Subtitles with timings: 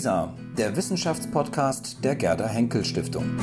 [0.00, 3.36] WISA, der Wissenschaftspodcast der Gerda Henkel Stiftung.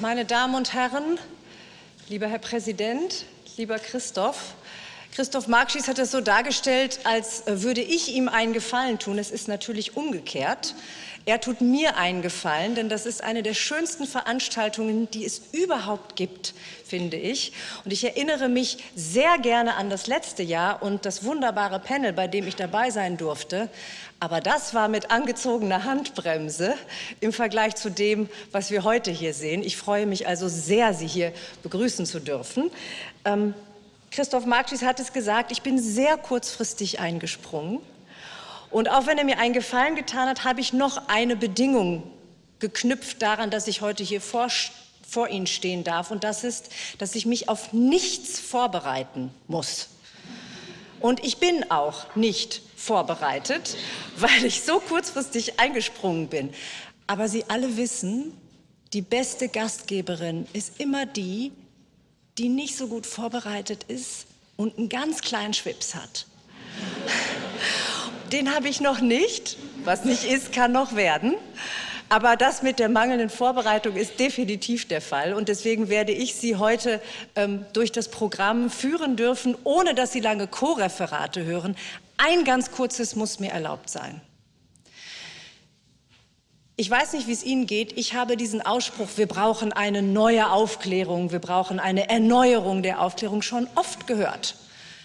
[0.00, 1.20] Meine Damen und Herren,
[2.08, 3.24] lieber Herr Präsident,
[3.56, 4.54] lieber Christoph,
[5.14, 9.18] Christoph Markschies hat es so dargestellt, als würde ich ihm einen Gefallen tun.
[9.18, 10.74] Es ist natürlich umgekehrt.
[11.26, 16.16] Er tut mir einen Gefallen, denn das ist eine der schönsten Veranstaltungen, die es überhaupt
[16.16, 16.54] gibt,
[16.86, 17.52] finde ich.
[17.84, 22.26] Und ich erinnere mich sehr gerne an das letzte Jahr und das wunderbare Panel, bei
[22.26, 23.68] dem ich dabei sein durfte.
[24.18, 26.74] Aber das war mit angezogener Handbremse
[27.20, 29.62] im Vergleich zu dem, was wir heute hier sehen.
[29.62, 32.70] Ich freue mich also sehr, Sie hier begrüßen zu dürfen.
[33.26, 33.52] Ähm,
[34.12, 37.80] Christoph Markschies hat es gesagt, ich bin sehr kurzfristig eingesprungen.
[38.70, 42.02] Und auch wenn er mir einen Gefallen getan hat, habe ich noch eine Bedingung
[42.58, 44.48] geknüpft daran, dass ich heute hier vor,
[45.08, 46.10] vor Ihnen stehen darf.
[46.10, 49.88] Und das ist, dass ich mich auf nichts vorbereiten muss.
[51.00, 53.78] Und ich bin auch nicht vorbereitet,
[54.18, 56.52] weil ich so kurzfristig eingesprungen bin.
[57.06, 58.36] Aber Sie alle wissen,
[58.92, 61.50] die beste Gastgeberin ist immer die,
[62.38, 66.26] die nicht so gut vorbereitet ist und einen ganz kleinen Schwips hat.
[68.32, 69.58] Den habe ich noch nicht.
[69.84, 71.34] Was nicht ist, kann noch werden.
[72.08, 75.32] Aber das mit der mangelnden Vorbereitung ist definitiv der Fall.
[75.32, 77.00] Und deswegen werde ich Sie heute
[77.36, 81.76] ähm, durch das Programm führen dürfen, ohne dass Sie lange Co-Referate hören.
[82.18, 84.20] Ein ganz kurzes muss mir erlaubt sein.
[86.76, 87.98] Ich weiß nicht, wie es Ihnen geht.
[87.98, 93.42] Ich habe diesen Ausspruch, wir brauchen eine neue Aufklärung, wir brauchen eine Erneuerung der Aufklärung
[93.42, 94.56] schon oft gehört.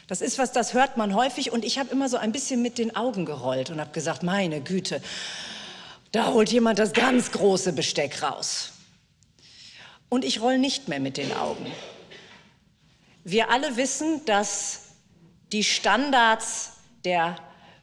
[0.08, 2.78] Das ist was, das hört man häufig und ich habe immer so ein bisschen mit
[2.78, 5.02] den Augen gerollt und habe gesagt, meine Güte,
[6.14, 8.72] da holt jemand das ganz große Besteck raus.
[10.08, 11.66] Und ich roll nicht mehr mit den Augen.
[13.26, 14.84] Wir alle wissen, dass
[15.52, 17.36] die Standards der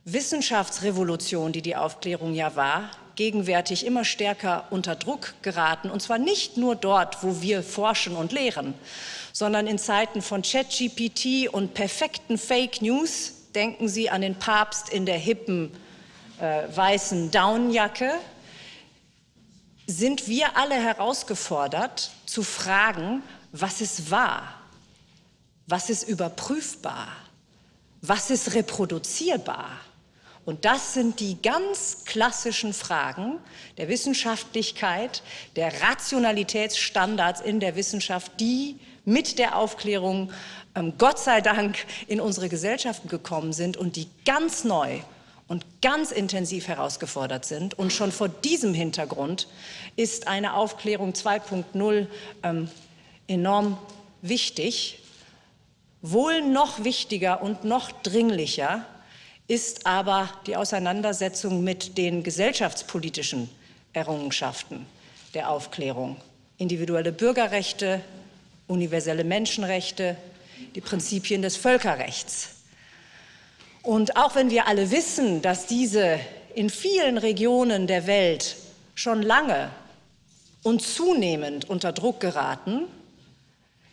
[0.07, 5.91] Wissenschaftsrevolution, die die Aufklärung ja war, gegenwärtig immer stärker unter Druck geraten.
[5.91, 8.75] Und zwar nicht nur dort, wo wir forschen und lehren,
[9.33, 15.07] sondern in Zeiten von ChatGPT und perfekten Fake News denken Sie an den Papst in
[15.07, 15.71] der hippen
[16.41, 18.13] äh, weißen Downjacke,
[19.87, 24.55] sind wir alle herausgefordert zu fragen, was ist wahr,
[25.67, 27.09] was ist überprüfbar,
[28.01, 29.71] was ist reproduzierbar.
[30.45, 33.39] Und das sind die ganz klassischen Fragen
[33.79, 35.23] der Wissenschaftlichkeit,
[35.57, 40.33] der Rationalitätsstandards in der Wissenschaft, die mit der Aufklärung
[40.75, 41.79] ähm, Gott sei Dank
[42.09, 45.01] in unsere Gesellschaften gekommen sind und die ganz neu
[45.47, 47.79] und ganz intensiv herausgefordert sind.
[47.79, 49.49] Und schon vor diesem Hintergrund
[49.97, 52.07] ist eine Aufklärung 2.0
[52.43, 52.69] ähm,
[53.29, 53.79] enorm
[54.23, 55.01] wichtig.
[56.03, 58.85] Wohl noch wichtiger und noch dringlicher
[59.47, 63.51] ist aber die Auseinandersetzung mit den gesellschaftspolitischen
[63.93, 64.87] Errungenschaften
[65.35, 66.17] der Aufklärung.
[66.57, 68.01] Individuelle Bürgerrechte,
[68.69, 70.17] universelle Menschenrechte,
[70.75, 72.51] die Prinzipien des Völkerrechts.
[73.83, 76.19] Und auch wenn wir alle wissen, dass diese
[76.55, 78.57] in vielen Regionen der Welt
[78.95, 79.71] schon lange
[80.63, 82.85] und zunehmend unter Druck geraten,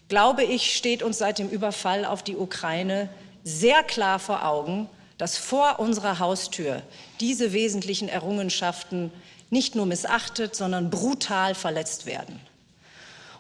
[0.08, 3.10] glaube ich, steht uns seit dem Überfall auf die Ukraine
[3.44, 4.88] sehr klar vor Augen,
[5.22, 6.82] dass vor unserer Haustür
[7.20, 9.12] diese wesentlichen Errungenschaften
[9.52, 12.40] nicht nur missachtet, sondern brutal verletzt werden.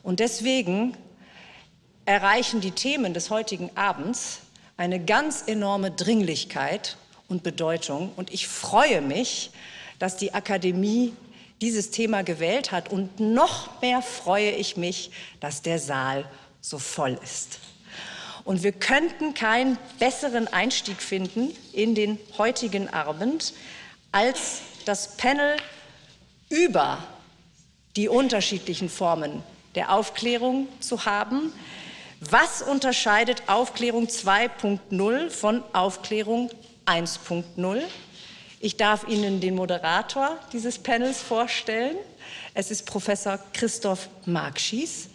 [0.04, 0.96] Und deswegen
[2.06, 4.42] erreichen die Themen des heutigen Abends
[4.78, 6.98] eine ganz enorme Dringlichkeit
[7.28, 8.12] und Bedeutung.
[8.16, 9.50] Und ich freue mich,
[9.98, 11.14] dass die Akademie
[11.62, 12.92] dieses Thema gewählt hat.
[12.92, 15.10] Und noch mehr freue ich mich,
[15.40, 16.26] dass der Saal
[16.62, 17.58] so voll ist.
[18.44, 23.54] Und wir könnten keinen besseren Einstieg finden in den heutigen Abend
[24.12, 25.58] als das Panel
[26.50, 26.98] über
[27.96, 29.44] die unterschiedlichen Formen
[29.76, 31.54] der Aufklärung zu haben,
[32.20, 36.52] was unterscheidet Aufklärung 2.0 von Aufklärung
[36.86, 37.82] 1.0?
[38.60, 41.96] Ich darf Ihnen den Moderator dieses Panels vorstellen.
[42.54, 45.10] Es ist Professor Christoph Markschies.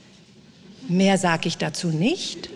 [0.89, 2.51] Mehr sage ich dazu nicht.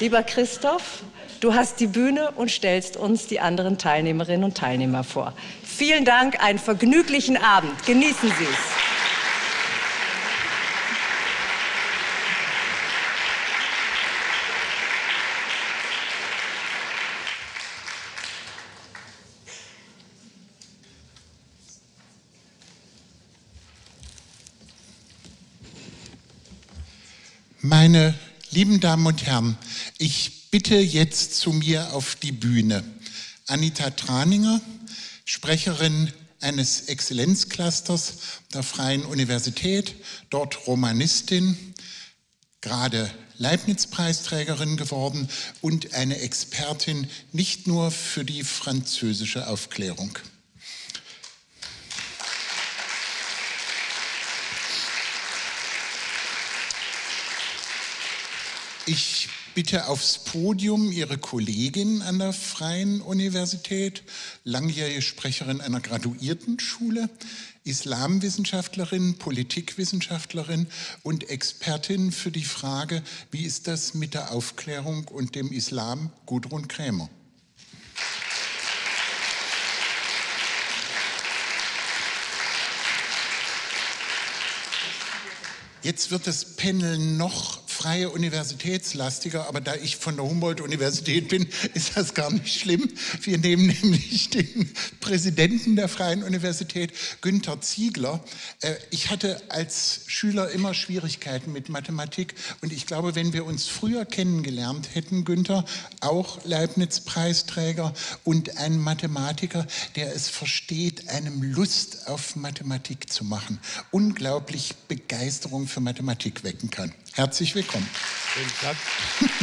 [0.00, 1.02] Lieber Christoph,
[1.40, 5.32] du hast die Bühne und stellst uns die anderen Teilnehmerinnen und Teilnehmer vor.
[5.64, 7.84] Vielen Dank, einen vergnüglichen Abend.
[7.84, 8.58] Genießen Sie es.
[27.60, 28.14] Meine
[28.50, 29.58] Lieben Damen und Herren,
[29.98, 32.82] ich bitte jetzt zu mir auf die Bühne
[33.46, 34.62] Anita Traninger,
[35.26, 36.10] Sprecherin
[36.40, 38.14] eines Exzellenzclusters
[38.54, 39.96] der Freien Universität,
[40.30, 41.74] dort Romanistin,
[42.62, 45.28] gerade Leibniz-Preisträgerin geworden
[45.60, 50.18] und eine Expertin nicht nur für die französische Aufklärung.
[58.90, 64.02] Ich bitte aufs Podium Ihre Kollegin an der Freien Universität,
[64.44, 67.10] langjährige Sprecherin einer Graduiertenschule,
[67.64, 70.68] Islamwissenschaftlerin, Politikwissenschaftlerin
[71.02, 76.66] und Expertin für die Frage, wie ist das mit der Aufklärung und dem Islam, Gudrun
[76.66, 77.10] Krämer.
[85.82, 91.96] Jetzt wird das Panel noch freie Universitätslastiger, aber da ich von der Humboldt-Universität bin, ist
[91.96, 92.90] das gar nicht schlimm.
[93.22, 98.24] Wir nehmen nämlich den Präsidenten der Freien Universität, Günther Ziegler.
[98.62, 103.68] Äh, ich hatte als Schüler immer Schwierigkeiten mit Mathematik und ich glaube, wenn wir uns
[103.68, 105.64] früher kennengelernt hätten, Günther,
[106.00, 107.94] auch Leibniz-Preisträger
[108.24, 113.60] und ein Mathematiker, der es versteht, einem Lust auf Mathematik zu machen,
[113.92, 116.92] unglaublich Begeisterung für Mathematik wecken kann.
[117.18, 117.88] Herzlich willkommen.
[117.92, 118.76] Vielen Dank.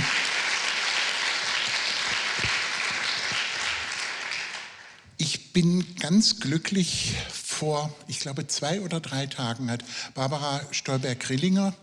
[5.18, 7.16] Ich bin ganz glücklich.
[7.32, 9.84] Vor, ich glaube, zwei oder drei Tagen hat
[10.14, 11.74] Barbara Stolberg-Grillinger,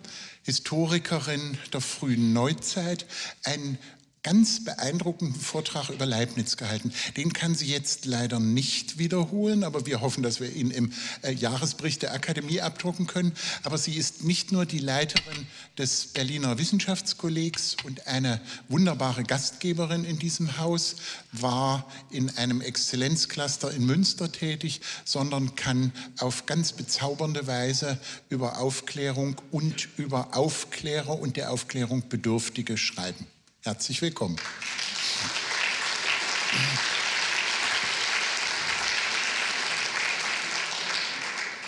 [0.43, 3.07] Historikerin der frühen Neuzeit,
[3.45, 3.79] ein
[4.23, 6.93] ganz beeindruckenden Vortrag über Leibniz gehalten.
[7.17, 10.93] Den kann sie jetzt leider nicht wiederholen, aber wir hoffen, dass wir ihn im
[11.23, 13.33] äh, Jahresbericht der Akademie abdrucken können.
[13.65, 15.47] Aber sie ist nicht nur die Leiterin
[15.77, 20.97] des Berliner Wissenschaftskollegs und eine wunderbare Gastgeberin in diesem Haus,
[21.33, 27.99] war in einem Exzellenzcluster in Münster tätig, sondern kann auf ganz bezaubernde Weise
[28.29, 33.27] über Aufklärung und über Aufklärer und der Aufklärung Bedürftige schreiben.
[33.65, 34.35] Herzlich willkommen.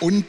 [0.01, 0.25] Und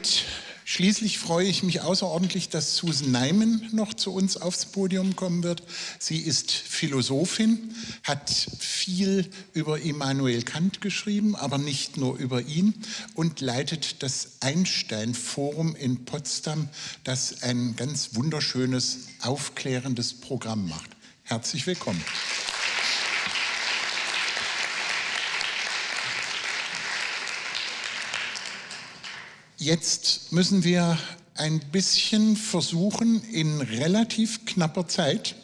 [0.63, 5.61] schließlich freue ich mich außerordentlich, dass Susan Neiman noch zu uns aufs Podium kommen wird.
[5.99, 12.75] Sie ist Philosophin, hat viel über Immanuel Kant geschrieben, aber nicht nur über ihn
[13.13, 16.69] und leitet das Einstein-Forum in Potsdam,
[17.03, 20.96] das ein ganz wunderschönes, aufklärendes Programm macht.
[21.29, 22.01] Herzlich willkommen.
[29.57, 30.97] Jetzt müssen wir
[31.35, 35.35] ein bisschen versuchen, in relativ knapper Zeit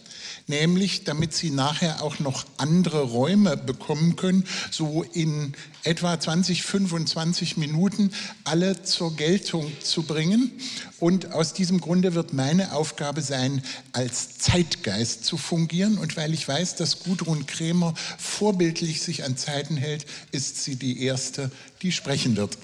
[0.47, 5.53] nämlich damit sie nachher auch noch andere Räume bekommen können, so in
[5.83, 8.11] etwa 20, 25 Minuten
[8.43, 10.51] alle zur Geltung zu bringen.
[10.99, 15.97] Und aus diesem Grunde wird meine Aufgabe sein, als Zeitgeist zu fungieren.
[15.97, 21.03] Und weil ich weiß, dass Gudrun Krämer vorbildlich sich an Zeiten hält, ist sie die
[21.03, 21.51] Erste,
[21.81, 22.57] die sprechen wird.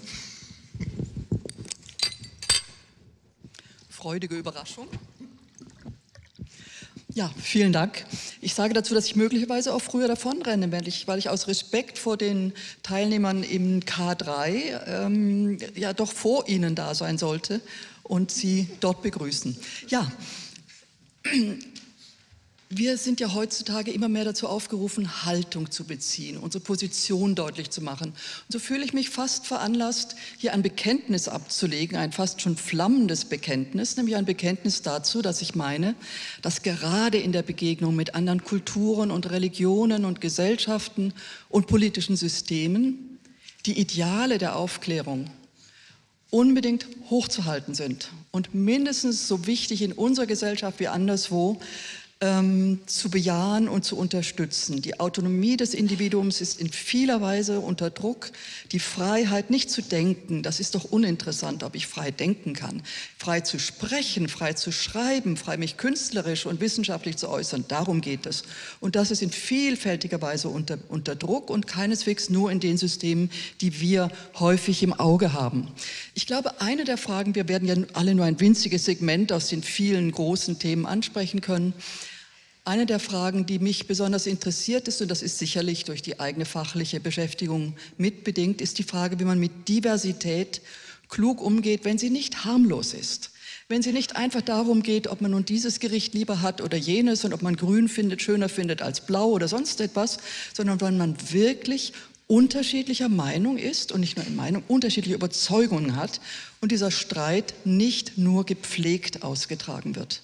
[3.89, 4.87] Freudige Überraschung.
[7.19, 8.05] Ja, vielen Dank.
[8.39, 11.97] Ich sage dazu, dass ich möglicherweise auch früher davonrenne, weil ich, weil ich aus Respekt
[11.97, 17.59] vor den Teilnehmern im K3 ähm, ja doch vor Ihnen da sein sollte
[18.03, 19.57] und Sie dort begrüßen.
[19.89, 20.09] Ja,
[22.71, 27.81] wir sind ja heutzutage immer mehr dazu aufgerufen, Haltung zu beziehen, unsere Position deutlich zu
[27.81, 28.09] machen.
[28.09, 33.25] Und so fühle ich mich fast veranlasst, hier ein Bekenntnis abzulegen, ein fast schon flammendes
[33.25, 35.95] Bekenntnis, nämlich ein Bekenntnis dazu, dass ich meine,
[36.43, 41.13] dass gerade in der Begegnung mit anderen Kulturen und Religionen und Gesellschaften
[41.49, 43.17] und politischen Systemen
[43.65, 45.25] die Ideale der Aufklärung
[46.29, 51.59] unbedingt hochzuhalten sind und mindestens so wichtig in unserer Gesellschaft wie anderswo
[52.21, 54.81] ähm, zu bejahen und zu unterstützen.
[54.81, 58.31] Die Autonomie des Individuums ist in vieler Weise unter Druck.
[58.73, 62.81] Die Freiheit, nicht zu denken, das ist doch uninteressant, ob ich frei denken kann.
[63.17, 68.25] Frei zu sprechen, frei zu schreiben, frei mich künstlerisch und wissenschaftlich zu äußern, darum geht
[68.25, 68.43] es.
[68.81, 73.31] Und das ist in vielfältiger Weise unter, unter Druck und keineswegs nur in den Systemen,
[73.61, 75.69] die wir häufig im Auge haben.
[76.15, 79.63] Ich glaube, eine der Fragen, wir werden ja alle nur ein winziges Segment aus den
[79.63, 81.73] vielen großen Themen ansprechen können,
[82.69, 86.45] eine der Fragen, die mich besonders interessiert ist, und das ist sicherlich durch die eigene
[86.45, 90.61] fachliche Beschäftigung mitbedingt, ist die Frage, wie man mit Diversität
[91.09, 93.31] klug umgeht, wenn sie nicht harmlos ist.
[93.69, 97.25] Wenn sie nicht einfach darum geht, ob man nun dieses Gericht lieber hat oder jenes
[97.25, 100.19] und ob man grün findet, schöner findet als blau oder sonst etwas,
[100.53, 101.93] sondern wenn man wirklich
[102.27, 106.21] unterschiedlicher Meinung ist und nicht nur in Meinung, unterschiedliche Überzeugungen hat
[106.61, 110.21] und dieser Streit nicht nur gepflegt ausgetragen wird.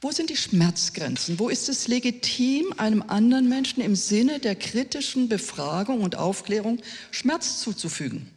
[0.00, 1.38] Wo sind die Schmerzgrenzen?
[1.38, 7.60] Wo ist es legitim, einem anderen Menschen im Sinne der kritischen Befragung und Aufklärung Schmerz
[7.60, 8.30] zuzufügen?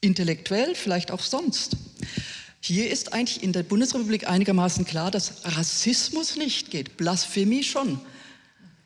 [0.00, 1.76] Intellektuell, vielleicht auch sonst.
[2.60, 8.00] Hier ist eigentlich in der Bundesrepublik einigermaßen klar, dass Rassismus nicht geht, Blasphemie schon.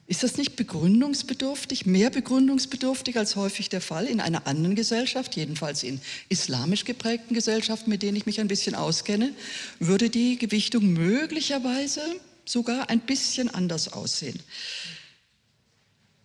[0.06, 5.84] Ist das nicht begründungsbedürftig, mehr begründungsbedürftig als häufig der Fall in einer anderen Gesellschaft, jedenfalls
[5.84, 9.32] in islamisch geprägten Gesellschaften, mit denen ich mich ein bisschen auskenne,
[9.78, 12.02] würde die Gewichtung möglicherweise
[12.44, 14.40] sogar ein bisschen anders aussehen.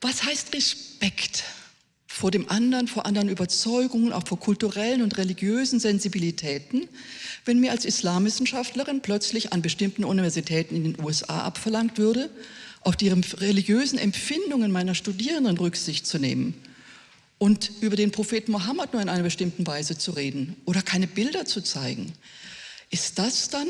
[0.01, 1.43] Was heißt Respekt
[2.07, 6.88] vor dem anderen, vor anderen Überzeugungen, auch vor kulturellen und religiösen Sensibilitäten,
[7.46, 12.31] wenn mir als Islamwissenschaftlerin plötzlich an bestimmten Universitäten in den USA abverlangt würde,
[12.88, 16.53] auf die religiösen Empfindungen meiner Studierenden Rücksicht zu nehmen
[17.38, 21.44] und über den Propheten Mohammed nur in einer bestimmten Weise zu reden oder keine Bilder
[21.44, 22.13] zu zeigen.
[22.89, 23.67] Ist das dann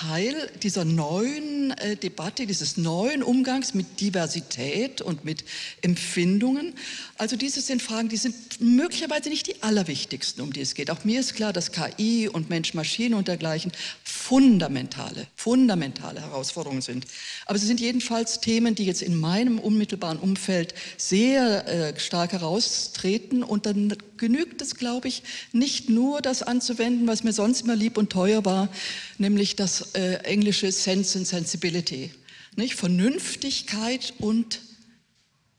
[0.00, 5.44] Teil dieser neuen äh, Debatte, dieses neuen Umgangs mit Diversität und mit
[5.82, 6.72] Empfindungen?
[7.18, 10.90] Also diese sind Fragen, die sind möglicherweise nicht die allerwichtigsten, um die es geht.
[10.90, 17.04] Auch mir ist klar, dass KI und Mensch-Maschine und dergleichen fundamentale, fundamentale Herausforderungen sind.
[17.44, 23.42] Aber sie sind jedenfalls Themen, die jetzt in meinem unmittelbaren Umfeld sehr äh, stark heraustreten.
[23.42, 27.98] Und dann genügt es, glaube ich, nicht nur das anzuwenden, was mir sonst immer lieb
[27.98, 28.70] und teuer war,
[29.18, 32.12] nämlich das äh, englische Sense and Sensibility.
[32.56, 32.74] Nicht?
[32.74, 34.60] Vernünftigkeit und,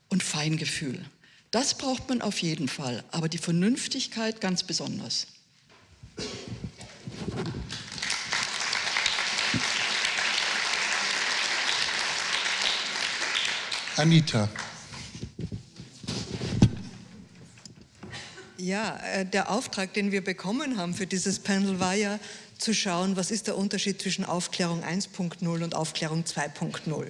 [0.10, 1.00] und Feingefühl.
[1.52, 5.28] Das braucht man auf jeden Fall, aber die Vernünftigkeit ganz besonders.
[13.98, 14.50] Anita.
[18.58, 22.20] Ja, äh, der Auftrag, den wir bekommen haben für dieses Panel, war ja
[22.62, 27.06] zu schauen, was ist der Unterschied zwischen Aufklärung 1.0 und Aufklärung 2.0.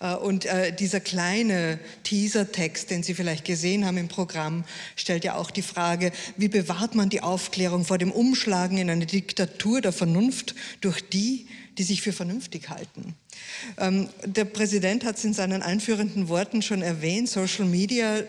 [0.00, 4.64] Äh, und äh, dieser kleine Teasertext, den Sie vielleicht gesehen haben im Programm,
[4.96, 9.06] stellt ja auch die Frage, wie bewahrt man die Aufklärung vor dem Umschlagen in eine
[9.06, 11.46] Diktatur der Vernunft durch die,
[11.78, 13.14] die sich für vernünftig halten.
[13.78, 18.20] Ähm, der Präsident hat es in seinen einführenden Worten schon erwähnt, Social Media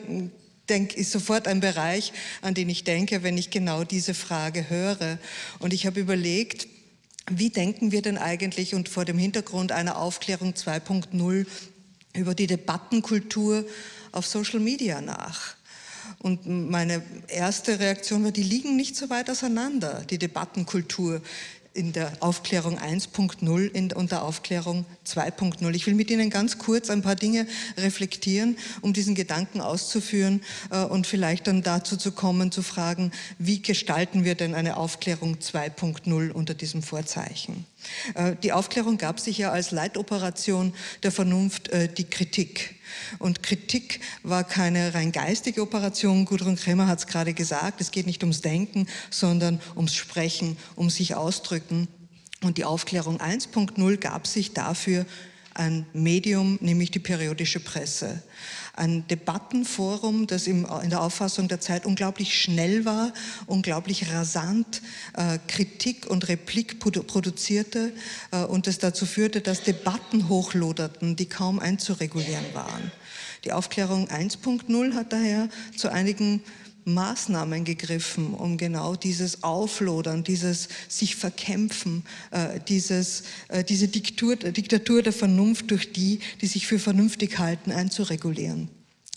[0.69, 5.17] denk, ist sofort ein Bereich, an den ich denke, wenn ich genau diese Frage höre.
[5.59, 6.67] Und ich habe überlegt,
[7.29, 11.45] wie denken wir denn eigentlich und vor dem Hintergrund einer Aufklärung 2.0
[12.13, 13.65] über die Debattenkultur
[14.11, 15.55] auf Social Media nach?
[16.17, 21.21] Und meine erste Reaktion war, die liegen nicht so weit auseinander, die Debattenkultur
[21.79, 25.73] in der Aufklärung 1.0 und der Aufklärung 2.0.
[25.73, 30.83] Ich will mit Ihnen ganz kurz ein paar Dinge reflektieren, um diesen Gedanken auszuführen äh,
[30.83, 36.31] und vielleicht dann dazu zu kommen, zu fragen, wie gestalten wir denn eine Aufklärung 2.0
[36.31, 37.65] unter diesem Vorzeichen?
[38.15, 42.75] Äh, die Aufklärung gab sich ja als Leitoperation der Vernunft äh, die Kritik.
[43.19, 46.25] Und Kritik war keine rein geistige Operation.
[46.25, 50.89] Gudrun Kremer hat es gerade gesagt, es geht nicht ums Denken, sondern ums Sprechen, um
[50.89, 51.87] sich ausdrücken.
[52.41, 55.05] Und die Aufklärung 1.0 gab sich dafür
[55.53, 58.23] ein Medium, nämlich die periodische Presse
[58.73, 63.13] ein Debattenforum, das in der Auffassung der Zeit unglaublich schnell war,
[63.47, 64.81] unglaublich rasant
[65.13, 67.93] äh, Kritik und Replik produzierte
[68.31, 72.91] äh, und es dazu führte, dass Debatten hochloderten, die kaum einzuregulieren waren.
[73.45, 76.43] Die Aufklärung 1.0 hat daher zu einigen
[76.93, 85.01] Maßnahmen gegriffen, um genau dieses Auflodern, dieses sich verkämpfen, äh, dieses, äh, diese Diktur, Diktatur
[85.01, 88.69] der Vernunft durch die, die sich für vernünftig halten, einzuregulieren.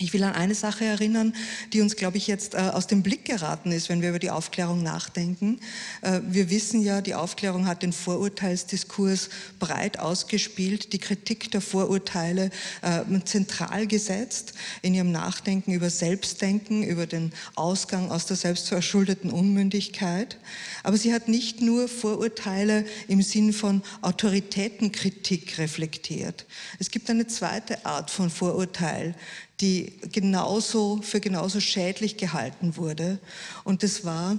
[0.02, 1.32] Ich will an eine Sache erinnern,
[1.72, 4.30] die uns, glaube ich, jetzt äh, aus dem Blick geraten ist, wenn wir über die
[4.30, 5.60] Aufklärung nachdenken.
[6.00, 9.30] Äh, wir wissen ja, die Aufklärung hat den Vorurteilsdiskurs
[9.60, 12.50] breit ausgespielt, die Kritik der Vorurteile
[12.82, 20.36] äh, zentral gesetzt in ihrem Nachdenken über Selbstdenken, über den Ausgang aus der selbstverschuldeten Unmündigkeit.
[20.82, 26.44] Aber sie hat nicht nur Vorurteile im Sinn von Autoritätenkritik reflektiert.
[26.80, 29.14] Es gibt eine zweite Art von Vorurteil,
[29.60, 33.18] die genauso, für genauso schädlich gehalten wurde.
[33.64, 34.38] Und das war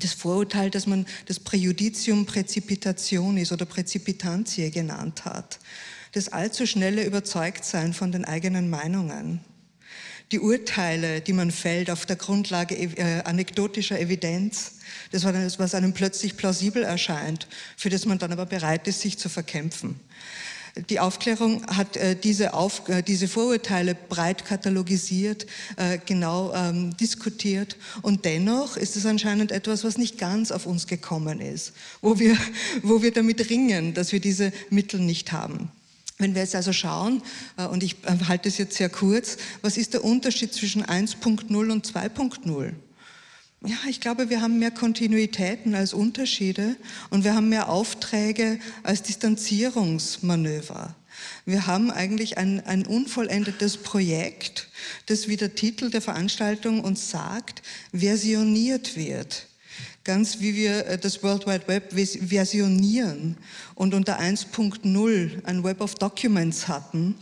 [0.00, 5.58] das Vorurteil, dass man das Präjudicium Präzipitationis oder Präzipitantie genannt hat.
[6.12, 9.40] Das allzu schnelle Überzeugtsein von den eigenen Meinungen.
[10.32, 14.72] die Urteile, die man fällt auf der Grundlage äh, anekdotischer Evidenz,
[15.12, 17.46] das, was einem plötzlich plausibel erscheint,
[17.76, 20.00] für das man dann aber bereit ist, sich zu verkämpfen.
[20.90, 27.78] Die Aufklärung hat äh, diese, Auf, äh, diese, Vorurteile breit katalogisiert, äh, genau ähm, diskutiert
[28.02, 32.36] und dennoch ist es anscheinend etwas, was nicht ganz auf uns gekommen ist, wo wir,
[32.82, 35.70] wo wir damit ringen, dass wir diese Mittel nicht haben.
[36.18, 37.22] Wenn wir jetzt also schauen,
[37.56, 41.72] äh, und ich äh, halte es jetzt sehr kurz, was ist der Unterschied zwischen 1.0
[41.72, 42.72] und 2.0?
[43.64, 46.76] Ja, ich glaube, wir haben mehr Kontinuitäten als Unterschiede
[47.10, 50.94] und wir haben mehr Aufträge als Distanzierungsmanöver.
[51.46, 54.68] Wir haben eigentlich ein, ein unvollendetes Projekt,
[55.06, 59.46] das, wie der Titel der Veranstaltung uns sagt, versioniert wird
[60.06, 63.36] ganz wie wir äh, das World Wide Web versionieren
[63.74, 67.16] und unter 1.0 ein Web of Documents hatten,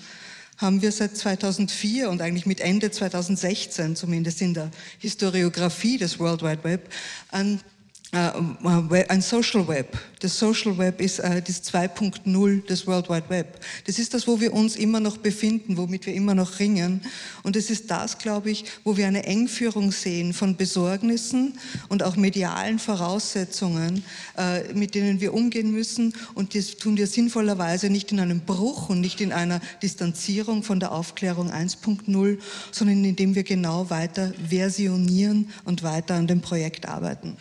[0.56, 6.42] haben wir seit 2004 und eigentlich mit Ende 2016, zumindest in der Historiografie des World
[6.42, 6.92] Wide Web,
[7.30, 7.73] ein äh,
[8.14, 9.98] ein Social Web.
[10.20, 13.60] Das Social Web ist äh, das 2.0 des World Wide Web.
[13.86, 17.02] Das ist das, wo wir uns immer noch befinden, womit wir immer noch ringen.
[17.42, 22.16] Und es ist das, glaube ich, wo wir eine Engführung sehen von Besorgnissen und auch
[22.16, 24.04] medialen Voraussetzungen,
[24.38, 26.14] äh, mit denen wir umgehen müssen.
[26.34, 30.80] Und das tun wir sinnvollerweise nicht in einem Bruch und nicht in einer Distanzierung von
[30.80, 32.38] der Aufklärung 1.0,
[32.70, 37.36] sondern indem wir genau weiter versionieren und weiter an dem Projekt arbeiten.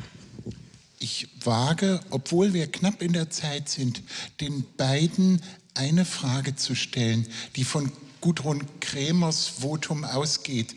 [1.03, 4.01] Ich wage, obwohl wir knapp in der Zeit sind,
[4.39, 5.41] den beiden
[5.74, 7.91] eine Frage zu stellen, die von
[8.22, 10.74] Gudrun Krämers Votum ausgeht.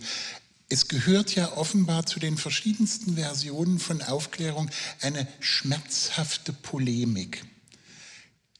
[0.68, 4.68] Es gehört ja offenbar zu den verschiedensten Versionen von Aufklärung
[5.00, 7.44] eine schmerzhafte Polemik.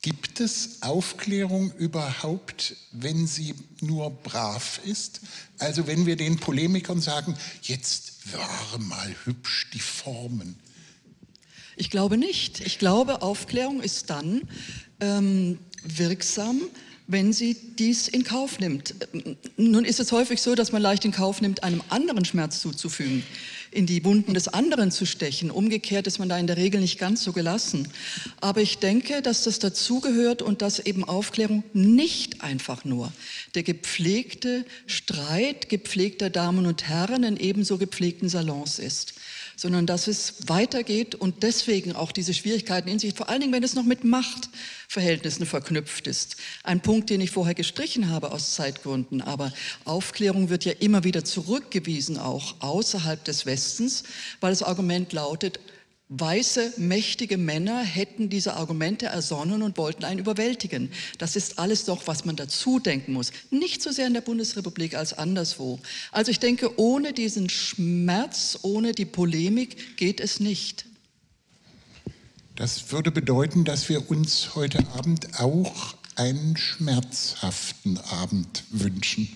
[0.02, 5.20] Gibt es Aufklärung überhaupt, wenn sie nur brav ist?
[5.58, 10.61] Also wenn wir den Polemikern sagen, jetzt wahre mal hübsch die Formen.
[11.76, 12.61] Ich glaube nicht.
[12.61, 14.42] Ich glaube, Aufklärung ist dann
[15.00, 16.62] ähm, wirksam,
[17.06, 18.95] wenn sie dies in Kauf nimmt.
[19.56, 23.23] Nun ist es häufig so, dass man leicht in Kauf nimmt, einem anderen Schmerz zuzufügen,
[23.71, 25.50] in die Wunden des anderen zu stechen.
[25.50, 27.89] Umgekehrt ist man da in der Regel nicht ganz so gelassen.
[28.41, 33.12] Aber ich denke, dass das dazugehört und dass eben Aufklärung nicht einfach nur
[33.54, 39.15] der gepflegte Streit gepflegter Damen und Herren in ebenso gepflegten Salons ist
[39.56, 43.62] sondern dass es weitergeht und deswegen auch diese Schwierigkeiten in sich, vor allen Dingen, wenn
[43.62, 46.36] es noch mit Machtverhältnissen verknüpft ist.
[46.62, 49.52] Ein Punkt, den ich vorher gestrichen habe aus Zeitgründen, aber
[49.84, 54.04] Aufklärung wird ja immer wieder zurückgewiesen, auch außerhalb des Westens,
[54.40, 55.58] weil das Argument lautet,
[56.08, 60.92] Weiße, mächtige Männer hätten diese Argumente ersonnen und wollten einen überwältigen.
[61.19, 63.32] Das ist alles doch, was man dazu denken muss.
[63.50, 65.80] Nicht so sehr in der Bundesrepublik als anderswo.
[66.12, 70.86] Also ich denke, ohne diesen Schmerz, ohne die Polemik geht es nicht.
[72.54, 79.28] Das würde bedeuten, dass wir uns heute Abend auch einen schmerzhaften Abend wünschen.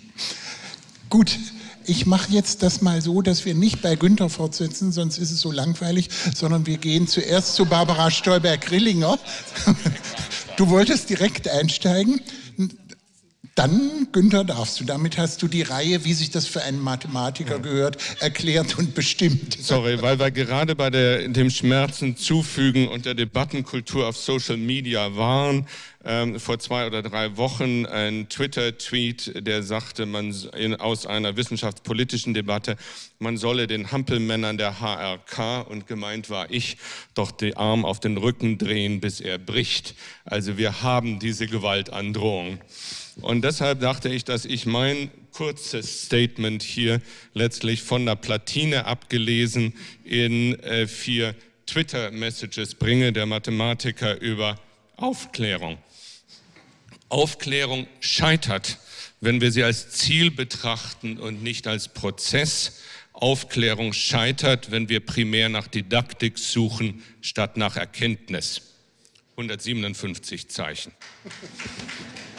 [1.11, 1.37] Gut,
[1.87, 5.41] ich mache jetzt das mal so, dass wir nicht bei Günther fortsetzen, sonst ist es
[5.41, 9.19] so langweilig, sondern wir gehen zuerst zu Barbara Stolberg-Rillinger.
[10.57, 12.21] Du wolltest direkt einsteigen.
[13.55, 14.85] Dann, Günther, darfst du.
[14.85, 19.57] Damit hast du die Reihe, wie sich das für einen Mathematiker gehört, erklärt und bestimmt.
[19.61, 25.17] Sorry, weil wir gerade bei der, dem Schmerzen zufügen und der Debattenkultur auf Social Media
[25.17, 25.67] waren.
[26.03, 32.33] Ähm, vor zwei oder drei Wochen ein Twitter-Tweet, der sagte, man in, aus einer wissenschaftspolitischen
[32.33, 32.77] Debatte,
[33.19, 36.79] man solle den Hampelmännern der HRK, und gemeint war ich,
[37.15, 39.95] doch die Arm auf den Rücken drehen, bis er bricht.
[40.25, 42.61] Also wir haben diese Gewaltandrohung.
[43.21, 47.03] Und deshalb dachte ich, dass ich mein kurzes Statement hier
[47.35, 51.35] letztlich von der Platine abgelesen in äh, vier
[51.67, 54.59] Twitter-Messages bringe, der Mathematiker über
[54.97, 55.79] Aufklärung.
[57.11, 58.79] Aufklärung scheitert,
[59.21, 62.79] wenn wir sie als Ziel betrachten und nicht als Prozess.
[63.13, 68.63] Aufklärung scheitert, wenn wir primär nach Didaktik suchen statt nach Erkenntnis.
[69.33, 70.93] 157 Zeichen.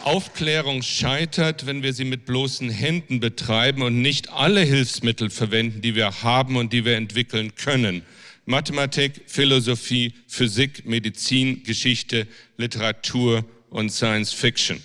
[0.04, 5.96] Aufklärung scheitert, wenn wir sie mit bloßen Händen betreiben und nicht alle Hilfsmittel verwenden, die
[5.96, 8.04] wir haben und die wir entwickeln können.
[8.46, 14.84] Mathematik, Philosophie, Physik, Medizin, Geschichte, Literatur und Science Fiction.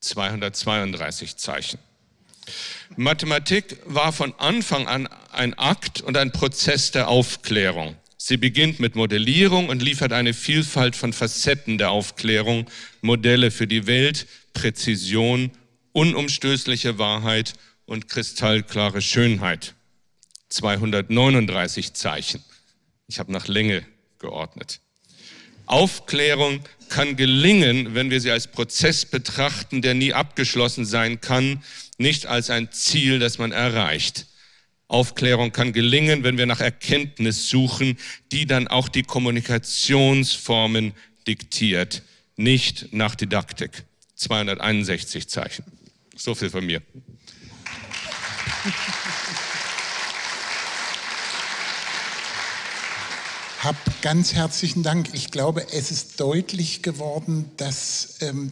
[0.00, 1.78] 232 Zeichen.
[2.96, 7.96] Mathematik war von Anfang an ein Akt und ein Prozess der Aufklärung.
[8.18, 12.66] Sie beginnt mit Modellierung und liefert eine Vielfalt von Facetten der Aufklärung,
[13.00, 15.50] Modelle für die Welt, Präzision,
[15.92, 17.54] unumstößliche Wahrheit
[17.86, 19.74] und kristallklare Schönheit.
[20.48, 22.42] 239 Zeichen.
[23.06, 23.84] Ich habe nach Länge
[24.18, 24.80] geordnet.
[25.66, 31.62] Aufklärung kann gelingen, wenn wir sie als Prozess betrachten, der nie abgeschlossen sein kann,
[31.98, 34.26] nicht als ein Ziel, das man erreicht.
[34.88, 37.98] Aufklärung kann gelingen, wenn wir nach Erkenntnis suchen,
[38.32, 40.92] die dann auch die Kommunikationsformen
[41.26, 42.02] diktiert,
[42.36, 43.84] nicht nach Didaktik.
[44.16, 45.64] 261 Zeichen.
[46.16, 46.82] So viel von mir.
[53.64, 55.08] Hab ganz herzlichen Dank.
[55.14, 58.50] Ich glaube, es ist deutlich geworden, dass ähm,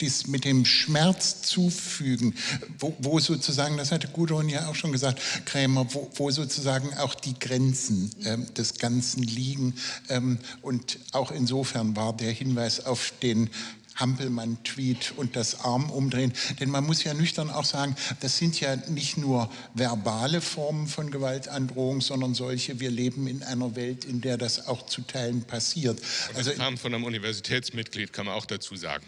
[0.00, 2.34] das mit dem Schmerz zufügen,
[2.78, 7.14] wo, wo, sozusagen, das hatte Gudrun ja auch schon gesagt, Krämer, wo, wo sozusagen auch
[7.14, 9.74] die Grenzen ähm, des Ganzen liegen.
[10.08, 13.50] Ähm, und auch insofern war der Hinweis auf den
[13.98, 16.32] Hampelmann-Tweet und das Arm umdrehen.
[16.60, 21.10] Denn man muss ja nüchtern auch sagen, das sind ja nicht nur verbale Formen von
[21.10, 26.00] Gewaltandrohung, sondern solche, wir leben in einer Welt, in der das auch zu Teilen passiert.
[26.28, 29.04] Das also, kam von einem Universitätsmitglied, kann man auch dazu sagen.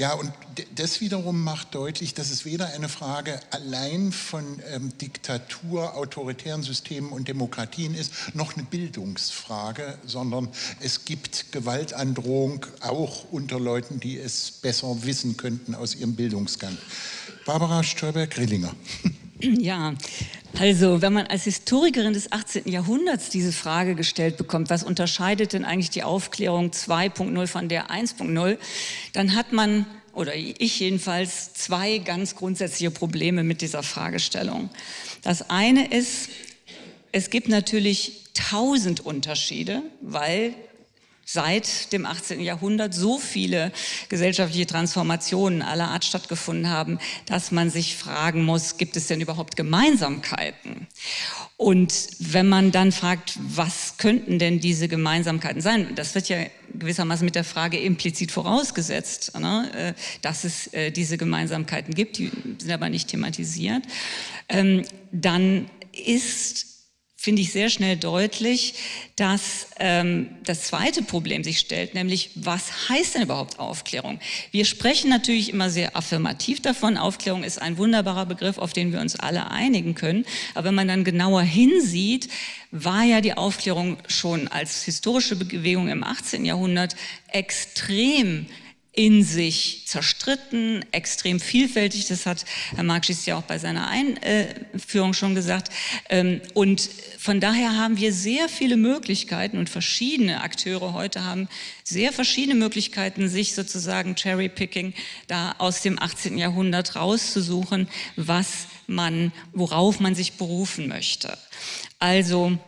[0.00, 0.32] Ja, und
[0.76, 7.12] das wiederum macht deutlich, dass es weder eine Frage allein von ähm, Diktatur, autoritären Systemen
[7.12, 10.48] und Demokratien ist, noch eine Bildungsfrage, sondern
[10.80, 16.78] es gibt Gewaltandrohung auch unter Leuten, die es besser wissen könnten aus ihrem Bildungsgang.
[17.44, 18.74] Barbara Stolberg-Grillinger.
[19.42, 19.94] Ja,
[20.58, 22.68] also wenn man als Historikerin des 18.
[22.68, 28.58] Jahrhunderts diese Frage gestellt bekommt, was unterscheidet denn eigentlich die Aufklärung 2.0 von der 1.0,
[29.12, 34.70] dann hat man, oder ich jedenfalls, zwei ganz grundsätzliche Probleme mit dieser Fragestellung.
[35.22, 36.28] Das eine ist,
[37.12, 40.54] es gibt natürlich tausend Unterschiede, weil
[41.32, 42.40] seit dem 18.
[42.40, 43.72] Jahrhundert so viele
[44.08, 49.56] gesellschaftliche Transformationen aller Art stattgefunden haben, dass man sich fragen muss, gibt es denn überhaupt
[49.56, 50.88] Gemeinsamkeiten?
[51.56, 55.94] Und wenn man dann fragt, was könnten denn diese Gemeinsamkeiten sein?
[55.94, 56.38] Das wird ja
[56.74, 59.70] gewissermaßen mit der Frage implizit vorausgesetzt, ne?
[59.74, 63.82] Äh, dass es äh, diese Gemeinsamkeiten gibt, die sind aber nicht thematisiert.
[64.48, 66.69] Ähm, dann ist
[67.22, 68.72] finde ich sehr schnell deutlich,
[69.14, 74.18] dass ähm, das zweite Problem sich stellt, nämlich was heißt denn überhaupt Aufklärung?
[74.52, 79.00] Wir sprechen natürlich immer sehr affirmativ davon, Aufklärung ist ein wunderbarer Begriff, auf den wir
[79.00, 82.30] uns alle einigen können, aber wenn man dann genauer hinsieht,
[82.70, 86.46] war ja die Aufklärung schon als historische Bewegung im 18.
[86.46, 86.96] Jahrhundert
[87.28, 88.46] extrem
[88.92, 92.08] in sich zerstritten, extrem vielfältig.
[92.08, 95.72] Das hat Herr Marxist ja auch bei seiner Einführung schon gesagt.
[96.08, 101.48] Ähm, und von daher haben wir sehr viele Möglichkeiten und verschiedene Akteure heute haben
[101.84, 104.94] sehr verschiedene Möglichkeiten, sich sozusagen Cherry-Picking
[105.28, 106.36] da aus dem 18.
[106.36, 111.38] Jahrhundert rauszusuchen, was man, worauf man sich berufen möchte.
[112.00, 112.58] Also,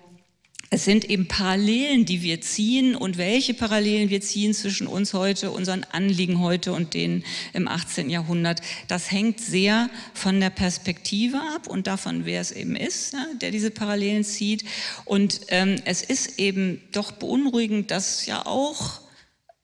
[0.73, 5.51] es sind eben Parallelen, die wir ziehen und welche Parallelen wir ziehen zwischen uns heute,
[5.51, 8.09] unseren Anliegen heute und denen im 18.
[8.09, 8.63] Jahrhundert.
[8.89, 13.51] Das hängt sehr von der Perspektive ab und davon, wer es eben ist, ja, der
[13.51, 14.65] diese Parallelen zieht.
[15.05, 19.02] Und ähm, es ist eben doch beunruhigend, dass ja auch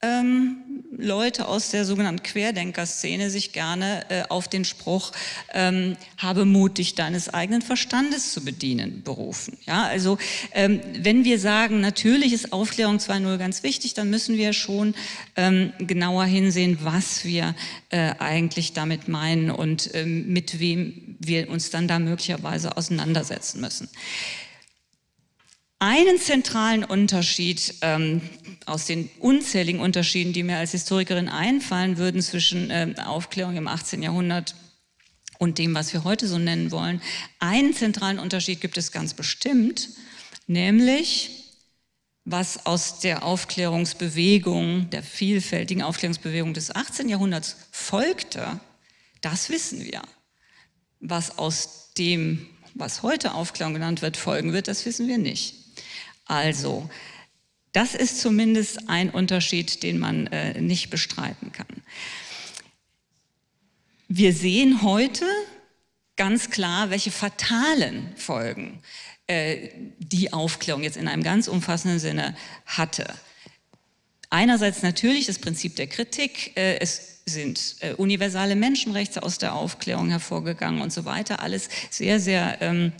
[0.00, 0.58] ähm,
[0.96, 5.12] Leute aus der sogenannten Querdenker-Szene sich gerne äh, auf den Spruch
[5.52, 9.58] ähm, habe Mut, dich deines eigenen Verstandes zu bedienen berufen.
[9.66, 10.18] Ja, also
[10.52, 14.94] ähm, wenn wir sagen, natürlich ist Aufklärung 2.0 ganz wichtig, dann müssen wir schon
[15.36, 17.54] ähm, genauer hinsehen, was wir
[17.90, 23.88] äh, eigentlich damit meinen und ähm, mit wem wir uns dann da möglicherweise auseinandersetzen müssen.
[25.80, 28.20] Einen zentralen Unterschied ähm,
[28.66, 34.02] aus den unzähligen Unterschieden, die mir als Historikerin einfallen würden zwischen äh, Aufklärung im 18.
[34.02, 34.56] Jahrhundert
[35.38, 37.00] und dem, was wir heute so nennen wollen,
[37.38, 39.90] einen zentralen Unterschied gibt es ganz bestimmt,
[40.48, 41.30] nämlich
[42.24, 47.08] was aus der Aufklärungsbewegung, der vielfältigen Aufklärungsbewegung des 18.
[47.08, 48.58] Jahrhunderts folgte,
[49.20, 50.02] das wissen wir.
[50.98, 55.57] Was aus dem, was heute Aufklärung genannt wird, folgen wird, das wissen wir nicht.
[56.28, 56.88] Also,
[57.72, 61.66] das ist zumindest ein Unterschied, den man äh, nicht bestreiten kann.
[64.08, 65.26] Wir sehen heute
[66.16, 68.82] ganz klar, welche fatalen Folgen
[69.26, 72.36] äh, die Aufklärung jetzt in einem ganz umfassenden Sinne
[72.66, 73.06] hatte.
[74.30, 76.56] Einerseits natürlich das Prinzip der Kritik.
[76.56, 81.40] Äh, es sind äh, universale Menschenrechte aus der Aufklärung hervorgegangen und so weiter.
[81.40, 82.92] Alles sehr, sehr ähm,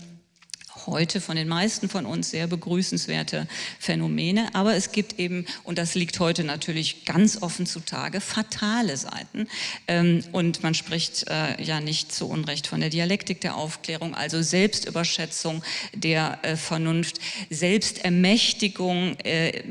[0.89, 3.47] heute von den meisten von uns sehr begrüßenswerte
[3.79, 4.53] Phänomene.
[4.53, 9.47] Aber es gibt eben, und das liegt heute natürlich ganz offen zutage, fatale Seiten.
[9.87, 14.41] Ähm, und man spricht äh, ja nicht zu Unrecht von der Dialektik der Aufklärung, also
[14.41, 19.63] Selbstüberschätzung der äh, Vernunft, Selbstermächtigung äh,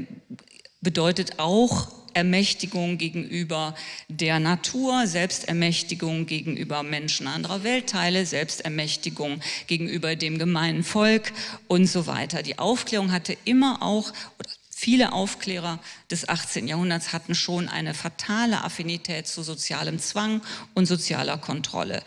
[0.80, 3.76] bedeutet auch Ermächtigung gegenüber
[4.08, 11.32] der Natur, Selbstermächtigung gegenüber Menschen anderer Weltteile, Selbstermächtigung gegenüber dem gemeinen Volk
[11.68, 12.42] und so weiter.
[12.42, 15.78] Die Aufklärung hatte immer auch, oder viele Aufklärer
[16.10, 16.66] des 18.
[16.66, 20.42] Jahrhunderts hatten schon eine fatale Affinität zu sozialem Zwang
[20.74, 22.02] und sozialer Kontrolle.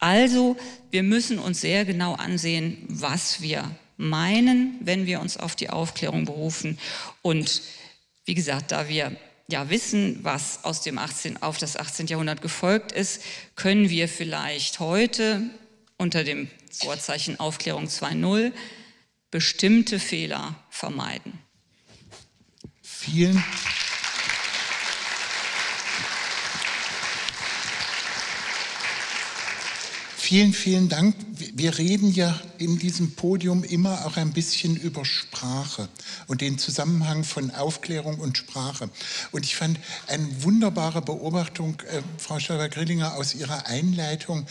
[0.00, 0.56] Also
[0.90, 6.24] wir müssen uns sehr genau ansehen, was wir meinen, wenn wir uns auf die Aufklärung
[6.24, 6.78] berufen.
[7.22, 7.62] Und
[8.24, 9.16] wie gesagt, da wir
[9.48, 12.06] ja wissen, was aus dem 18, auf das 18.
[12.06, 13.22] Jahrhundert gefolgt ist,
[13.56, 15.42] können wir vielleicht heute
[15.98, 18.52] unter dem Vorzeichen Aufklärung 2.0
[19.30, 21.38] bestimmte Fehler vermeiden.
[22.82, 23.81] Vielen Dank.
[30.24, 31.16] Vielen, vielen Dank.
[31.36, 35.88] Wir reden ja in diesem Podium immer auch ein bisschen über Sprache
[36.28, 38.88] und den Zusammenhang von Aufklärung und Sprache.
[39.32, 44.46] Und ich fand eine wunderbare Beobachtung, äh, Frau Stauber-Grillinger, aus Ihrer Einleitung.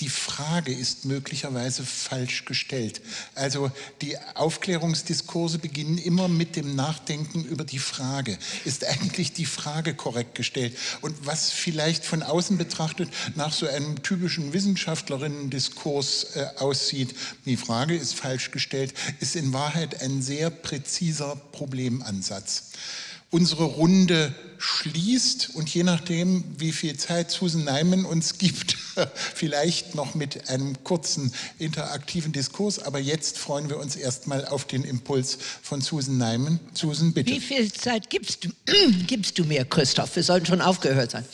[0.00, 3.00] Die Frage ist möglicherweise falsch gestellt.
[3.34, 3.70] Also
[4.02, 8.36] die Aufklärungsdiskurse beginnen immer mit dem Nachdenken über die Frage.
[8.66, 10.76] Ist eigentlich die Frage korrekt gestellt?
[11.00, 15.13] Und was vielleicht von außen betrachtet nach so einem typischen Wissenschaftler
[15.50, 17.14] Diskurs äh, aussieht.
[17.44, 22.72] Die Frage ist falsch gestellt, ist in Wahrheit ein sehr präziser Problemansatz.
[23.30, 28.76] Unsere Runde schließt und je nachdem, wie viel Zeit Susan Neiman uns gibt,
[29.34, 32.78] vielleicht noch mit einem kurzen interaktiven Diskurs.
[32.78, 36.60] Aber jetzt freuen wir uns erstmal auf den Impuls von Susan Neiman.
[36.74, 37.32] Susan, bitte.
[37.32, 38.50] Wie viel Zeit gibst du,
[39.06, 40.14] gibst du mir, Christoph?
[40.14, 41.24] Wir sollten schon aufgehört sein.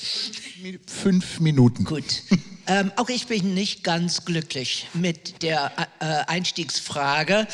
[0.87, 1.85] Fünf Minuten.
[1.85, 2.23] Gut.
[2.71, 7.49] Ähm, auch ich bin nicht ganz glücklich mit der äh, Einstiegsfrage,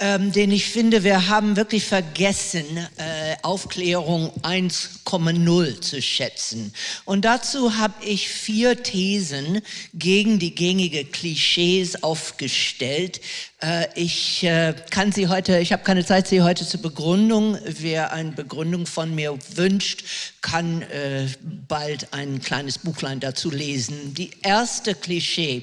[0.00, 2.64] ähm, denn ich finde, wir haben wirklich vergessen,
[2.96, 6.74] äh, Aufklärung 1,0 zu schätzen.
[7.04, 9.62] Und dazu habe ich vier Thesen
[9.94, 13.20] gegen die gängige Klischees aufgestellt,
[13.55, 13.55] äh,
[13.94, 17.56] ich äh, kann Sie heute, ich habe keine Zeit, Sie heute zur Begründung.
[17.64, 20.04] Wer eine Begründung von mir wünscht,
[20.42, 21.26] kann äh,
[21.66, 24.12] bald ein kleines Buchlein dazu lesen.
[24.12, 25.62] Die erste Klischee.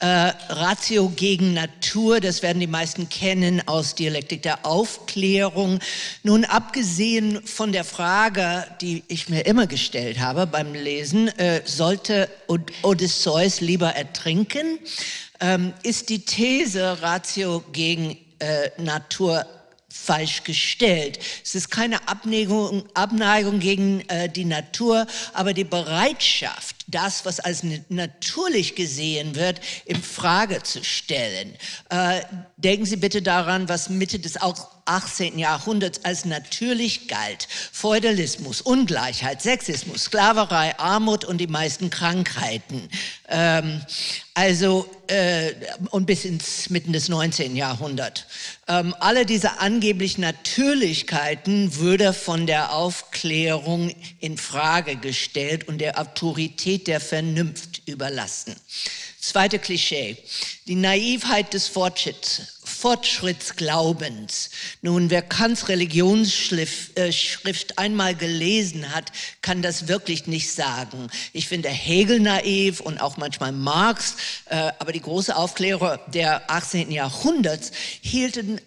[0.00, 5.78] Äh, Ratio gegen Natur, das werden die meisten kennen aus Dialektik der Aufklärung.
[6.22, 12.28] Nun, abgesehen von der Frage, die ich mir immer gestellt habe beim Lesen, äh, sollte
[12.82, 14.78] Odysseus lieber ertrinken?
[15.40, 19.46] Ähm, ist die These Ratio gegen äh, Natur
[19.92, 21.18] falsch gestellt.
[21.44, 27.64] Es ist keine Abneigung, Abneigung gegen äh, die Natur, aber die Bereitschaft, das, was als
[27.88, 31.56] natürlich gesehen wird, in Frage zu stellen.
[31.90, 32.20] Äh,
[32.56, 34.40] denken Sie bitte daran, was Mitte des
[34.90, 35.38] 18.
[35.38, 37.46] Jahrhunderts als natürlich galt.
[37.72, 42.88] Feudalismus, Ungleichheit, Sexismus, Sklaverei, Armut und die meisten Krankheiten.
[43.28, 43.80] Ähm,
[44.34, 45.52] also, äh,
[45.90, 47.54] und bis ins mitten des 19.
[47.54, 48.24] Jahrhunderts.
[48.66, 56.88] Ähm, alle diese angeblich Natürlichkeiten würde von der Aufklärung in Frage gestellt und der Autorität
[56.88, 58.56] der Vernunft überlassen.
[59.20, 60.16] Zweite Klischee,
[60.66, 64.48] die Naivheit des Fortschritts, Fortschrittsglaubens.
[64.80, 67.12] Nun, wer Kants Religionsschrift äh,
[67.76, 69.12] einmal gelesen hat,
[69.42, 71.08] kann das wirklich nicht sagen.
[71.34, 74.16] Ich finde Hegel naiv und auch manchmal Marx,
[74.46, 76.90] äh, aber die große Aufklärer der 18.
[76.90, 78.60] Jahrhunderts hielten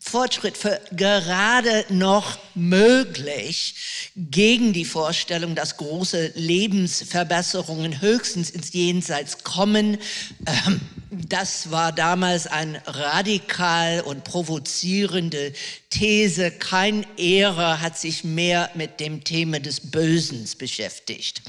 [0.00, 3.76] Fortschritt für gerade noch möglich
[4.16, 9.98] gegen die Vorstellung, dass große Lebensverbesserungen höchstens ins Jenseits kommen.
[10.46, 10.80] Ähm,
[11.12, 15.52] das war damals eine radikal und provozierende
[15.90, 16.50] These.
[16.52, 21.42] Kein Ehrer hat sich mehr mit dem Thema des Bösen beschäftigt.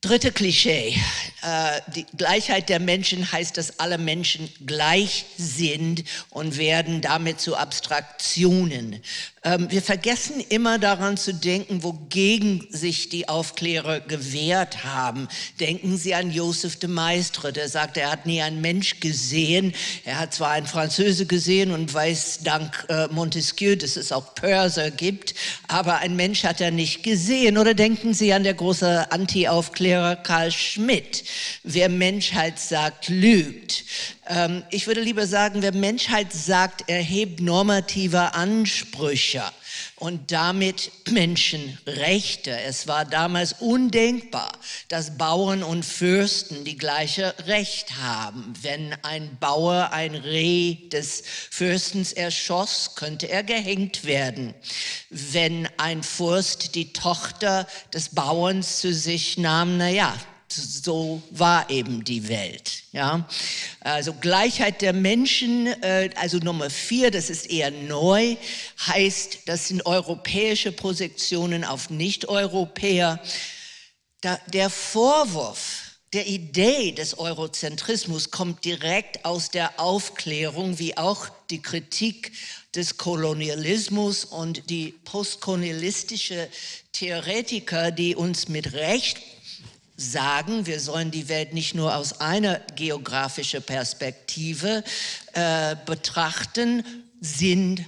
[0.00, 0.96] Dritte Klischee.
[1.42, 7.56] Äh, die Gleichheit der Menschen heißt, dass alle Menschen gleich sind und werden damit zu
[7.56, 9.02] Abstraktionen.
[9.44, 15.28] Ähm, wir vergessen immer daran zu denken, wogegen sich die Aufklärer gewehrt haben.
[15.60, 19.74] Denken Sie an Joseph de Maistre, der sagt, er hat nie einen Mensch gesehen.
[20.04, 24.90] Er hat zwar einen Französe gesehen und weiß dank äh, Montesquieu, dass es auch Pörser
[24.90, 25.34] gibt,
[25.68, 27.58] aber ein Mensch hat er nicht gesehen.
[27.58, 31.24] Oder denken Sie an der große Anti-Aufklärer Aufklärer Karl Schmidt,
[31.62, 33.84] wer Menschheit sagt, lügt.
[34.28, 39.42] Ähm, ich würde lieber sagen, wer Menschheit sagt, erhebt normative Ansprüche
[39.96, 42.50] und damit Menschenrechte.
[42.50, 44.52] Es war damals undenkbar,
[44.88, 48.52] dass Bauern und Fürsten die gleiche Recht haben.
[48.60, 54.54] Wenn ein Bauer ein Reh des Fürstens erschoss, könnte er gehängt werden.
[55.08, 60.14] Wenn ein Fürst die Tochter des Bauerns zu sich nahm, na ja,
[60.52, 62.84] so war eben die Welt.
[62.92, 63.28] Ja?
[63.80, 68.36] Also Gleichheit der Menschen, äh, also Nummer vier, das ist eher neu,
[68.86, 73.20] heißt, das sind europäische Projektionen auf Nicht-Europäer.
[74.52, 82.32] Der Vorwurf der Idee des Eurozentrismus kommt direkt aus der Aufklärung, wie auch die Kritik
[82.74, 86.48] des Kolonialismus und die postkolonialistische
[86.92, 89.18] Theoretiker, die uns mit Recht
[89.98, 94.84] sagen, wir sollen die Welt nicht nur aus einer geografischen Perspektive
[95.32, 96.84] äh, betrachten,
[97.20, 97.84] sind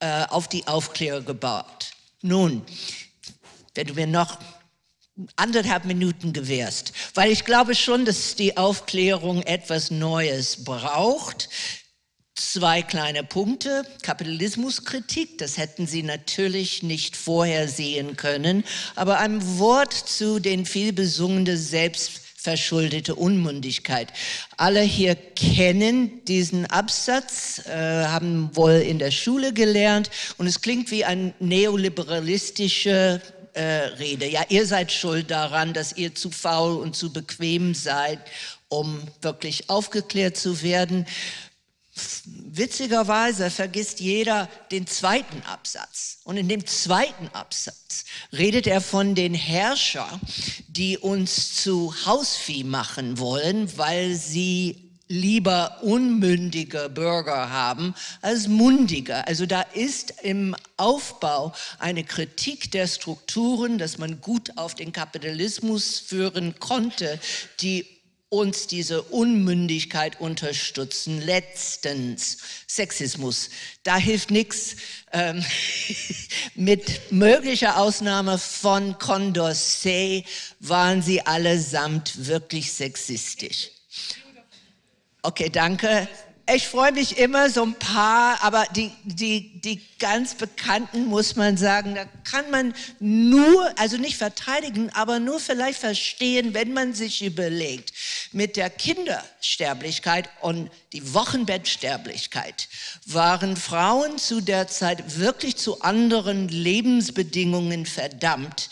[0.00, 1.92] äh, auf die Aufklärung gebaut.
[2.20, 2.62] Nun,
[3.74, 4.38] wenn du mir noch
[5.36, 11.48] anderthalb Minuten gewährst, weil ich glaube schon, dass die Aufklärung etwas Neues braucht.
[12.40, 13.84] Zwei kleine Punkte.
[14.00, 18.64] Kapitalismuskritik, das hätten Sie natürlich nicht vorhersehen können.
[18.96, 24.10] Aber ein Wort zu den vielbesungenen selbstverschuldete Unmündigkeit.
[24.56, 30.90] Alle hier kennen diesen Absatz, äh, haben wohl in der Schule gelernt und es klingt
[30.90, 33.20] wie ein neoliberalistischer
[33.52, 33.62] äh,
[33.98, 34.26] Rede.
[34.26, 38.18] Ja, ihr seid schuld daran, dass ihr zu faul und zu bequem seid,
[38.70, 41.06] um wirklich aufgeklärt zu werden.
[42.24, 46.18] Witzigerweise vergisst jeder den zweiten Absatz.
[46.24, 50.20] Und in dem zweiten Absatz redet er von den Herrschern,
[50.68, 59.26] die uns zu Hausvieh machen wollen, weil sie lieber unmündige Bürger haben als mundige.
[59.26, 65.98] Also da ist im Aufbau eine Kritik der Strukturen, dass man gut auf den Kapitalismus
[65.98, 67.18] führen konnte,
[67.60, 67.99] die
[68.30, 71.20] uns diese Unmündigkeit unterstützen.
[71.20, 73.50] Letztens Sexismus.
[73.82, 74.76] Da hilft nichts.
[75.12, 75.44] Ähm,
[76.54, 80.24] mit möglicher Ausnahme von Condorcet
[80.60, 83.70] waren sie allesamt wirklich sexistisch.
[85.22, 86.08] Okay, danke.
[86.52, 91.56] Ich freue mich immer so ein paar, aber die, die, die ganz bekannten muss man
[91.56, 97.22] sagen, da kann man nur, also nicht verteidigen, aber nur vielleicht verstehen, wenn man sich
[97.22, 97.92] überlegt,
[98.32, 102.68] mit der Kindersterblichkeit und die Wochenbettsterblichkeit
[103.06, 108.70] waren Frauen zu der Zeit wirklich zu anderen Lebensbedingungen verdammt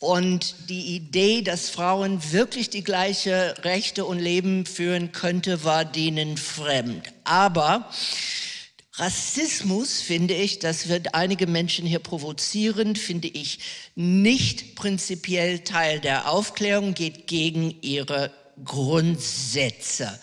[0.00, 6.38] und die Idee, dass Frauen wirklich die gleiche Rechte und Leben führen könnte, war denen
[6.38, 7.12] fremd.
[7.24, 7.88] Aber
[8.94, 13.60] Rassismus, finde ich, das wird einige Menschen hier provozieren, finde ich
[13.94, 18.30] nicht prinzipiell Teil der Aufklärung, geht gegen ihre
[18.64, 20.18] Grundsätze.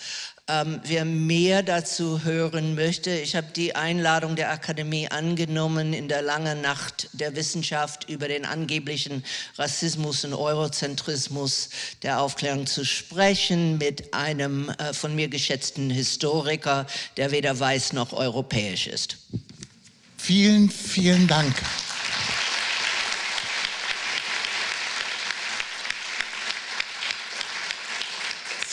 [0.49, 6.21] Ähm, wer mehr dazu hören möchte, ich habe die Einladung der Akademie angenommen, in der
[6.21, 9.25] langen Nacht der Wissenschaft über den angeblichen
[9.57, 11.69] Rassismus und Eurozentrismus
[12.01, 18.13] der Aufklärung zu sprechen mit einem äh, von mir geschätzten Historiker, der weder weiß noch
[18.13, 19.17] europäisch ist.
[20.17, 21.55] Vielen, vielen Dank.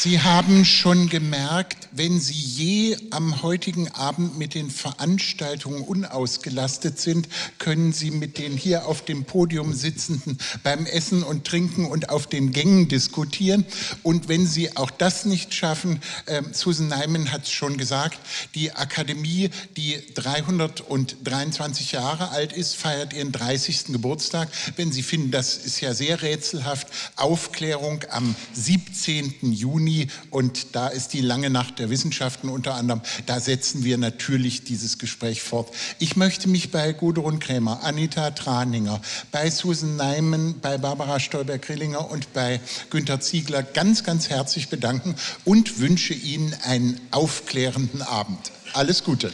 [0.04, 7.26] Sie haben schon gemerkt, wenn Sie je am heutigen Abend mit den Veranstaltungen unausgelastet sind,
[7.58, 12.26] können Sie mit den hier auf dem Podium sitzenden beim Essen und Trinken und auf
[12.26, 13.64] den Gängen diskutieren.
[14.02, 18.18] Und wenn Sie auch das nicht schaffen, äh, Susan Neiman hat es schon gesagt,
[18.54, 23.94] die Akademie, die 323 Jahre alt ist, feiert ihren 30.
[23.94, 24.50] Geburtstag.
[24.76, 29.50] Wenn Sie finden, das ist ja sehr rätselhaft, Aufklärung am 17.
[29.50, 33.00] Juni Chemie und da ist die lange Nacht der Wissenschaften unter anderem.
[33.26, 35.70] Da setzen wir natürlich dieses Gespräch fort.
[35.98, 42.32] Ich möchte mich bei Gudrun Krämer, Anita Traninger, bei Susan Neiman, bei Barbara Stolberg-Grillinger und
[42.32, 48.52] bei Günter Ziegler ganz, ganz herzlich bedanken und wünsche Ihnen einen aufklärenden Abend.
[48.72, 49.32] Alles Gute.